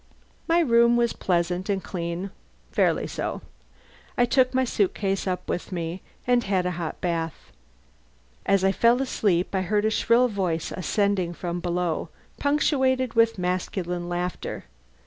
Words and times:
My 0.47 0.61
room 0.61 0.97
was 0.97 1.13
pleasant 1.13 1.69
and 1.69 1.83
clean 1.83 2.31
(fairly 2.71 3.05
so). 3.05 3.43
I 4.17 4.25
took 4.25 4.51
my 4.51 4.63
suit 4.63 4.95
case 4.95 5.27
up 5.27 5.47
with 5.47 5.71
me 5.71 6.01
and 6.25 6.43
had 6.43 6.65
a 6.65 6.71
hot 6.71 6.99
bath. 7.01 7.51
As 8.47 8.63
I 8.63 8.71
fell 8.71 8.99
asleep 8.99 9.53
I 9.53 9.61
heard 9.61 9.85
a 9.85 9.91
shrill 9.91 10.27
voice 10.27 10.71
ascending 10.71 11.33
from 11.35 11.59
below, 11.59 12.09
punctuated 12.39 13.13
with 13.13 13.37
masculine 13.37 14.09
laughter. 14.09 14.65